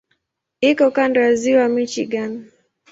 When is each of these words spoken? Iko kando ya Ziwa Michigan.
Iko 0.69 0.85
kando 0.95 1.17
ya 1.25 1.33
Ziwa 1.39 1.65
Michigan. 1.75 2.31